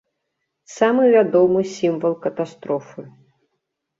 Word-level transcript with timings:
Самы 0.75 1.03
вядомы 1.15 1.61
сімвал 1.75 2.13
катастрофы. 2.25 3.01